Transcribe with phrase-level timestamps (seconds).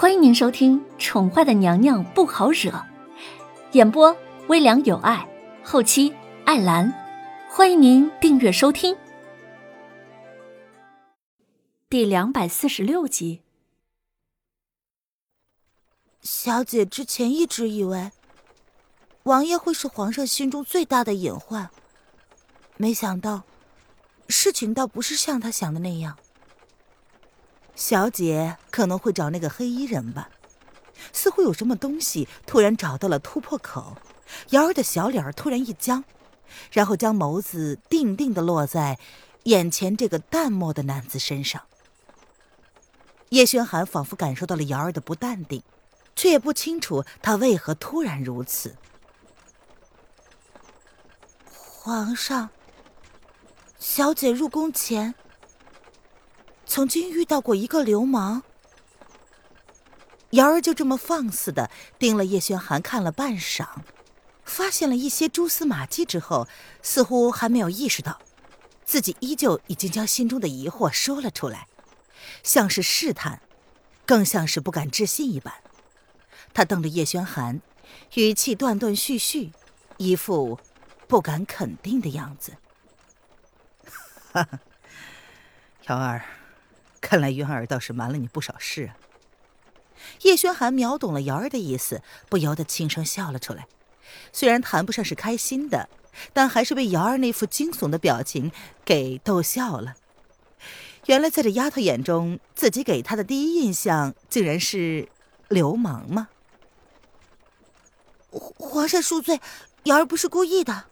[0.00, 2.70] 欢迎您收听《宠坏的娘娘不好惹》，
[3.72, 5.28] 演播微凉有爱，
[5.64, 6.14] 后期
[6.44, 6.94] 艾兰。
[7.50, 8.96] 欢迎您订阅收听。
[11.90, 13.42] 第两百四十六集。
[16.22, 18.12] 小姐之前一直以为
[19.24, 21.70] 王爷会是皇上心中最大的隐患，
[22.76, 23.42] 没想到
[24.28, 26.16] 事情倒不是像他想的那样。
[27.78, 30.30] 小姐可能会找那个黑衣人吧？
[31.12, 33.96] 似乎有什么东西突然找到了突破口。
[34.50, 36.02] 瑶儿的小脸突然一僵，
[36.72, 38.98] 然后将眸子定定的落在
[39.44, 41.62] 眼前这个淡漠的男子身上。
[43.28, 45.62] 叶轩寒仿佛感受到了瑶儿的不淡定，
[46.16, 48.74] 却也不清楚他为何突然如此。
[51.46, 52.50] 皇上，
[53.78, 55.14] 小姐入宫前。
[56.68, 58.42] 曾经遇到过一个流氓，
[60.30, 63.66] 瑶儿就这么放肆的盯了叶轩寒看了半晌，
[64.44, 66.46] 发现了一些蛛丝马迹之后，
[66.82, 68.20] 似乎还没有意识到，
[68.84, 71.66] 自己依旧已经将心中的疑惑说了出来，
[72.42, 73.40] 像是试探，
[74.04, 75.54] 更像是不敢置信一般。
[76.52, 77.62] 他瞪着叶轩寒，
[78.14, 79.52] 语气断断续续，
[79.96, 80.60] 一副
[81.08, 82.52] 不敢肯定的样子。
[84.32, 84.60] 哈哈，
[85.86, 86.22] 瑶儿。
[87.00, 88.96] 看来云儿倒是瞒了你不少事啊。
[90.22, 93.66] 叶轩寒秒懂了瑶儿的意思，不由得轻声笑了出来。
[94.32, 95.88] 虽然谈不上是开心的，
[96.32, 98.50] 但还是被瑶儿那副惊悚的表情
[98.84, 99.96] 给逗笑了。
[101.06, 105.08] 原来在这丫头眼中，自己给她的第一印象竟然是
[105.48, 106.28] 流氓吗？
[108.30, 109.40] 皇上恕罪，
[109.84, 110.87] 瑶儿不是故意的。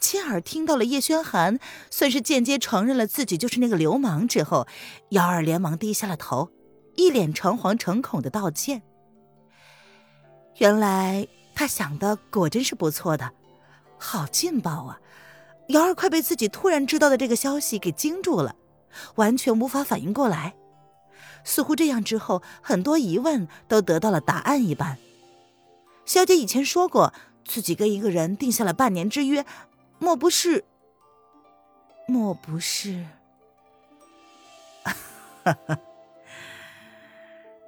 [0.00, 4.66] 亲耳听到了叶轩寒算是间接承认了自己就是那个流氓之后，
[5.10, 6.50] 瑶儿连忙低下了头，
[6.96, 8.82] 一脸诚惶诚恐的道歉。
[10.56, 13.30] 原来他想的果真是不错的，
[13.98, 14.98] 好劲爆啊！
[15.68, 18.56] 瑶儿快被自己突然知道的这个消息给惊住了，
[19.16, 20.54] 完全无法反应过来，
[21.44, 24.98] 似乎这样之后很多疑问都得到了答案一般。
[26.04, 27.12] 小姐以前说过，
[27.46, 29.44] 自己跟一个人定下了半年之约。
[30.00, 30.64] 莫不是？
[32.08, 33.06] 莫不是？
[34.82, 35.78] 哈哈，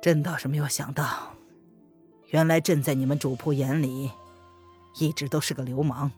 [0.00, 1.34] 朕倒是没有想到，
[2.28, 4.10] 原来朕在你们主仆眼里，
[4.98, 6.10] 一直都是个流氓。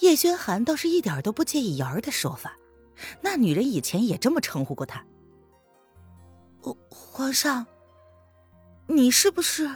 [0.00, 2.56] 叶轩寒倒是一点都不介意瑶儿的说法，
[3.20, 5.04] 那女人以前也这么称呼过他。
[6.88, 7.66] 皇上，
[8.86, 9.70] 你是不是？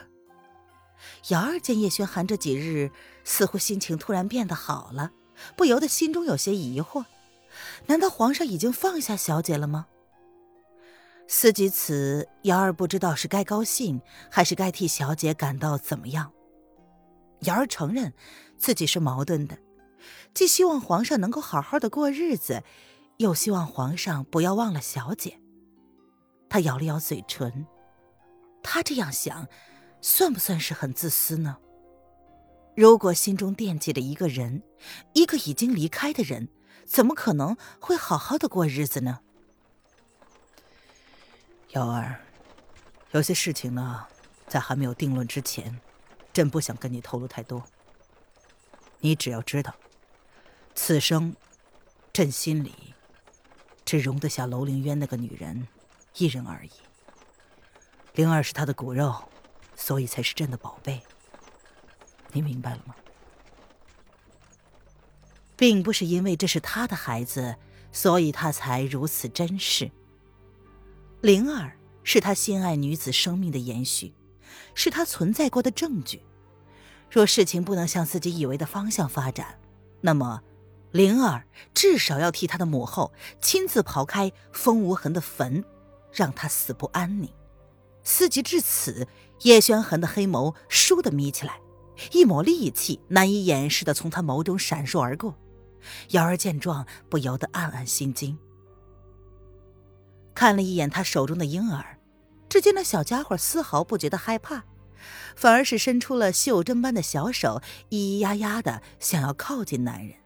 [1.29, 2.91] 瑶儿见叶轩寒这几日
[3.25, 5.11] 似乎心情突然变得好了，
[5.57, 7.05] 不由得心中有些疑惑：
[7.87, 9.87] 难道皇上已经放下小姐了吗？
[11.27, 16.31] 思及此，瑶儿不知道是该高兴还是该替小姐感到怎么样。
[17.41, 18.13] 瑶儿承认
[18.59, 19.57] 自己是矛盾的，
[20.35, 22.63] 既希望皇上能够好好的过日子，
[23.17, 25.41] 又希望皇上不要忘了小姐。
[26.51, 27.67] 她咬了咬嘴唇，
[28.63, 29.49] 她这样想。
[30.03, 31.57] 算不算是很自私呢？
[32.77, 34.63] 如果心中惦记着一个人，
[35.13, 36.49] 一个已经离开的人，
[36.85, 39.21] 怎么可能会好好的过日子呢？
[41.71, 42.21] 瑶儿，
[43.13, 44.07] 有些事情呢，
[44.49, 45.81] 在还没有定论之前，
[46.33, 47.65] 朕不想跟你透露太多。
[48.99, 49.75] 你只要知道，
[50.75, 51.37] 此生，
[52.13, 52.95] 朕心里，
[53.85, 55.69] 只容得下楼凌渊那个女人
[56.17, 56.71] 一人而已。
[58.15, 59.29] 灵儿是他的骨肉。
[59.77, 61.03] 所以才是朕的宝贝，
[62.35, 62.95] 你明白了吗？
[65.57, 67.57] 并不是因为这是他的孩子，
[67.93, 69.91] 所以他才如此珍视。
[71.21, 74.13] 灵儿是他心爱女子生命的延续，
[74.75, 76.21] 是他存在过的证据。
[77.09, 79.61] 若事情不能向自己以为的方向发展，
[80.01, 80.43] 那么
[80.91, 85.65] 灵儿至少要替他的母后亲自刨开风无痕的坟，
[86.13, 87.31] 让他死不安宁。
[88.03, 89.07] 思及至此，
[89.43, 91.61] 叶轩寒的黑眸倏地眯起来，
[92.13, 95.35] 一抹戾气难以掩饰的从他眸中闪烁而过。
[96.11, 98.39] 瑶儿见状，不由得暗暗心惊，
[100.35, 101.99] 看了一眼他手中的婴儿，
[102.49, 104.65] 只见那小家伙丝毫不觉得害怕，
[105.37, 107.61] 反而是伸出了袖珍般的小手，
[107.91, 110.17] 咿咿呀呀的想要靠近男人。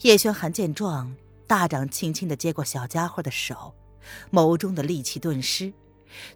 [0.00, 1.16] 叶轩寒见状，
[1.46, 3.74] 大掌轻轻的接过小家伙的手，
[4.30, 5.72] 眸中的戾气顿失。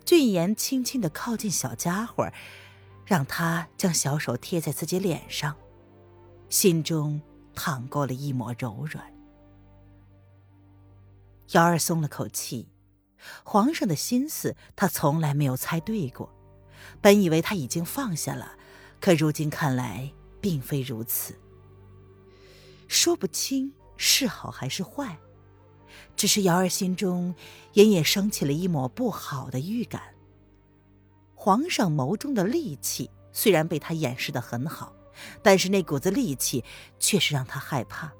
[0.06, 2.26] 俊颜轻轻的靠近小家伙，
[3.08, 5.56] 让他将小手贴在自己脸上，
[6.50, 7.18] 心中
[7.54, 9.02] 淌过了一抹柔软。
[11.52, 12.68] 瑶儿松了口气，
[13.42, 16.30] 皇上的心思他从来没有猜对过。
[17.00, 18.58] 本以为他已经放下了，
[19.00, 21.34] 可如今看来并非如此。
[22.88, 25.18] 说不清是好还是坏，
[26.14, 27.34] 只是瑶儿心中
[27.72, 30.02] 隐隐升起了一抹不好的预感。
[31.48, 34.94] 皇上眸中的戾气虽然被他掩饰的很好，
[35.42, 36.62] 但是那股子戾气
[36.98, 38.12] 却是让他害怕。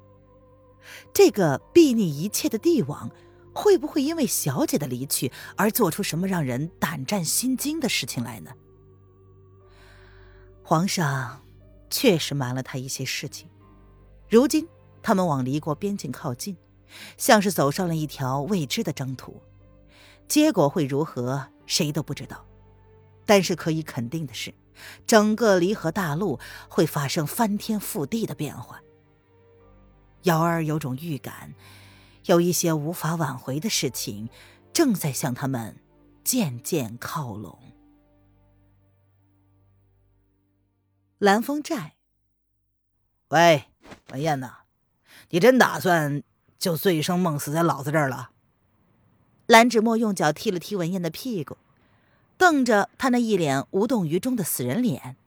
[1.13, 3.11] 这个睥睨一切的帝王，
[3.53, 8.49] 会不会因为小姐的离去而做出什么让人胆战心惊的事情来呢？
[10.63, 11.39] 皇上
[11.91, 13.47] 确实瞒了他一些事情。
[14.27, 14.67] 如今
[15.03, 16.57] 他们往离国边境靠近，
[17.15, 19.39] 像是走上了一条未知的征途。
[20.27, 22.43] 结果会如何，谁都不知道。
[23.29, 24.55] 但是可以肯定的是，
[25.05, 28.81] 整个离合大陆会发生翻天覆地的变化。
[30.23, 31.53] 瑶儿有种预感，
[32.25, 34.29] 有一些无法挽回的事情，
[34.73, 35.77] 正在向他们
[36.23, 37.59] 渐渐靠拢。
[41.19, 41.91] 蓝风寨，
[43.27, 43.65] 喂，
[44.09, 44.61] 文燕呐，
[45.29, 46.23] 你真打算
[46.57, 48.31] 就醉生梦死在老子这儿了？
[49.45, 51.57] 蓝芷墨用脚踢了踢文燕的屁股，
[52.39, 55.17] 瞪着他那一脸无动于衷的死人脸，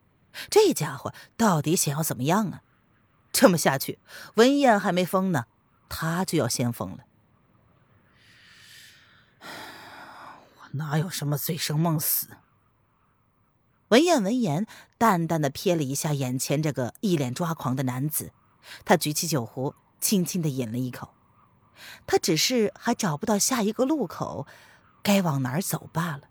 [0.49, 2.63] 这家伙到底想要怎么样啊？
[3.31, 3.99] 这么下去，
[4.33, 5.45] 文燕还没疯呢，
[5.87, 7.05] 他就要先疯了。
[9.41, 12.29] 我哪有什么醉生梦死？
[13.89, 14.65] 文燕闻言，
[14.97, 18.31] 淡淡的瞥了一下眼前这个一脸抓狂的男子，
[18.83, 21.13] 他举起酒壶，轻轻的饮了一口。
[22.07, 24.47] 他只是还找不到下一个路口，
[25.03, 26.23] 该往哪儿走罢了。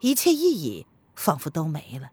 [0.00, 2.10] 一切意义仿佛都没了。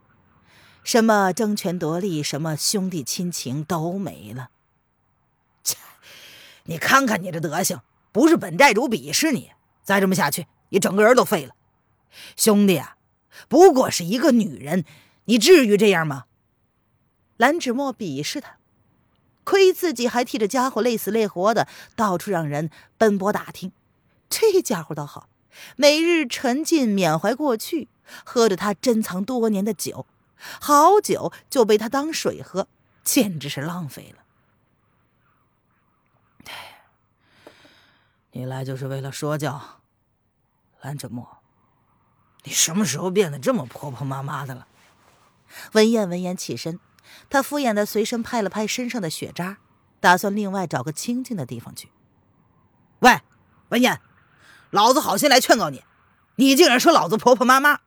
[0.83, 4.49] 什么争权夺利，什么兄弟亲情都没了。
[5.63, 5.77] 切！
[6.65, 9.51] 你看看你这德行，不是本寨主鄙视你，
[9.83, 11.55] 再这么下去，你整个人都废了。
[12.35, 12.97] 兄弟啊，
[13.47, 14.85] 不过是一个女人，
[15.25, 16.25] 你至于这样吗？
[17.37, 18.57] 蓝芷墨鄙视他，
[19.43, 23.71] 亏自己还替这家伙累死累活的，到处让人奔波打听。
[24.29, 25.29] 这家伙倒好，
[25.75, 27.87] 每日沉浸缅怀过去，
[28.23, 30.05] 喝着他珍藏多年的酒。
[30.37, 32.67] 好酒就被他当水喝，
[33.03, 34.23] 简直是浪费了。
[38.31, 39.79] 你来就是为了说教，
[40.81, 41.37] 蓝芷墨，
[42.43, 44.67] 你什么时候变得这么婆婆妈妈的了？
[45.71, 46.77] 文燕闻言起身，
[47.29, 49.59] 她敷衍的随身拍了拍身上的血渣，
[50.01, 51.89] 打算另外找个清静的地方去。
[52.99, 53.21] 喂，
[53.69, 54.01] 文燕，
[54.75, 55.85] 老子好心来劝告你，
[56.35, 57.79] 你竟然说老子婆婆妈妈！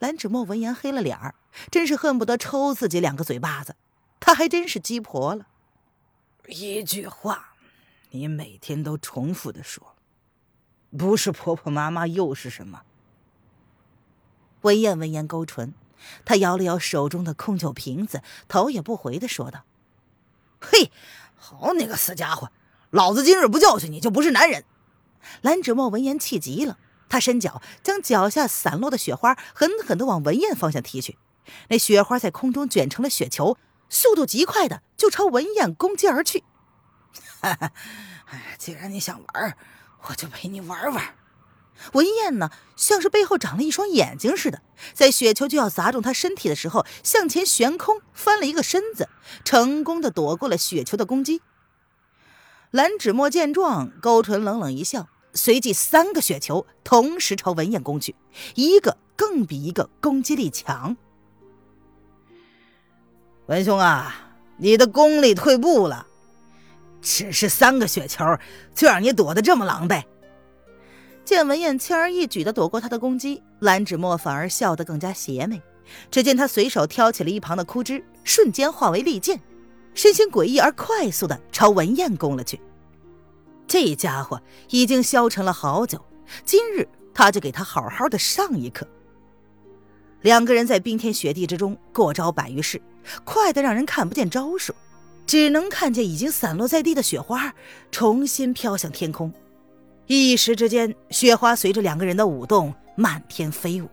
[0.00, 1.36] 蓝芷墨闻言黑了脸儿。
[1.70, 3.76] 真是恨不得抽自己两个嘴巴子，
[4.18, 5.46] 她还真是鸡婆了。
[6.48, 7.54] 一句话，
[8.10, 9.94] 你每天都重复的说，
[10.98, 12.82] 不是婆婆妈妈又是什么？
[14.62, 15.74] 文燕闻言勾唇，
[16.24, 19.62] 她摇了摇手中的空酒瓶子，头也不回的说道
[20.60, 20.90] ：“嘿，
[21.36, 22.50] 好你个死家伙，
[22.90, 24.64] 老子今日不教训你就不是男人！”
[25.42, 26.78] 蓝芷墨闻言气急了，
[27.08, 31.18] 他伸脚将脚下散落的雪花狠狠的往文燕方向踢去。
[31.68, 36.44] 那雪花在空中卷成了雪球，速度极快的就朝文燕攻击而去。
[37.40, 39.56] 哎，既然你想玩，
[40.08, 41.14] 我就陪你玩玩。
[41.92, 44.62] 文燕呢，像是背后长了一双眼睛似的，
[44.94, 49.08] 在雪球就要砸中她身体的时候，向前悬空翻了一个身子，
[49.44, 51.42] 成功的躲过了雪球的攻击。
[52.70, 58.14] 蓝芷墨见状，勾唇冷冷一笑，随即三个雪球同时朝文燕攻去，
[58.54, 60.96] 一个更比一个攻击力强。
[63.46, 66.06] 文兄啊，你的功力退步了，
[67.02, 68.24] 只是三个雪球
[68.74, 70.02] 就让你躲得这么狼狈。
[71.24, 75.60] 见文燕轻而易举地躲过他的攻击，蓝芷墨反而笑得更加邪魅。
[76.10, 79.38] 只见他随手挑起了一旁的枯枝，瞬间化为利剑，
[79.94, 82.58] 身形诡异而快速地朝文燕攻了去。
[83.66, 84.40] 这家伙
[84.70, 86.04] 已经消沉了好久，
[86.44, 88.86] 今日他就给他好好的上一课。
[90.22, 92.80] 两个人在冰天雪地之中过招百余式，
[93.24, 94.74] 快得让人看不见招数，
[95.26, 97.54] 只能看见已经散落在地的雪花
[97.90, 99.32] 重新飘向天空。
[100.06, 103.88] 一时之间，雪花随着两个人的舞动漫天飞舞。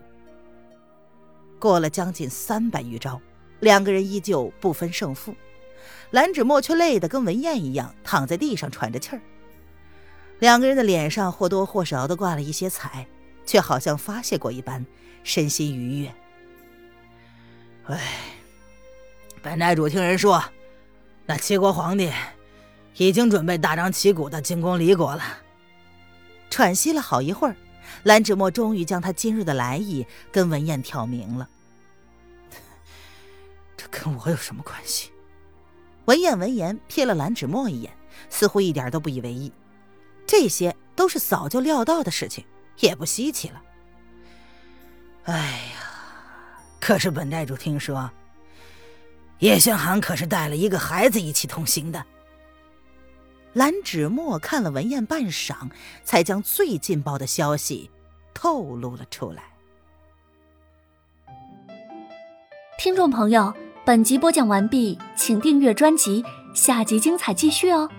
[1.60, 3.22] 过了将近三百余招，
[3.60, 5.36] 两个人依旧不分胜负。
[6.12, 9.22] 蓝芷墨却累得跟文燕一样，躺在地上喘着气儿。
[10.42, 13.06] 两个人的脸上或多或少的挂了一些彩，
[13.46, 14.84] 却好像发泄过一般，
[15.24, 16.12] 身心愉悦。
[17.86, 18.02] 哎，
[19.44, 20.44] 本寨主听人说，
[21.28, 22.12] 那齐国皇帝
[22.96, 25.22] 已经准备大张旗鼓的进攻离国了。
[26.50, 27.56] 喘息了好一会儿，
[28.02, 31.48] 蓝芷墨终于将他今日的来意跟文燕挑明了。
[33.78, 35.12] 这跟我有什么关系？
[36.06, 37.96] 文燕闻言瞥了蓝芷墨一眼，
[38.28, 39.52] 似乎一点都不以为意。
[40.32, 42.46] 这些都是早就料到的事情，
[42.80, 43.62] 也不稀奇了。
[45.24, 45.36] 哎
[45.74, 48.10] 呀，可是本寨主听说，
[49.40, 52.06] 叶轩寒可是带了一个孩子一起同行的。
[53.52, 55.70] 蓝芷墨看了文燕半晌，
[56.06, 57.92] 才将最劲爆的消息
[58.34, 59.44] 透露了出来。
[62.80, 63.54] 听众朋友，
[63.86, 66.24] 本集播讲完毕，请订阅专辑，
[66.56, 67.92] 下集精彩继续哦。